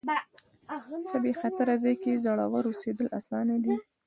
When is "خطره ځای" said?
1.41-1.95